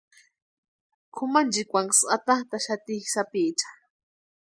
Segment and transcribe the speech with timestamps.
[1.15, 3.69] Kʼumanchikwanksï atantaxati sapiecha.